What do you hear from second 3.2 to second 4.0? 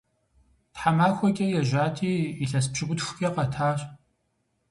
къэтащ.